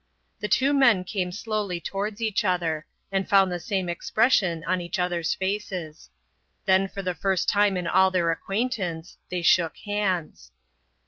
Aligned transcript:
The 0.39 0.47
two 0.47 0.73
men 0.73 1.03
came 1.03 1.31
slowly 1.31 1.79
towards 1.79 2.21
each 2.23 2.43
other, 2.43 2.87
and 3.11 3.29
found 3.29 3.51
the 3.51 3.59
same 3.59 3.87
expression 3.87 4.63
on 4.63 4.81
each 4.81 4.97
other's 4.97 5.35
faces. 5.35 6.09
Then, 6.65 6.87
for 6.87 7.03
the 7.03 7.13
first 7.13 7.47
time 7.47 7.77
in 7.77 7.85
all 7.85 8.09
their 8.09 8.31
acquaintance, 8.31 9.19
they 9.29 9.43
shook 9.43 9.77
hands. 9.85 10.51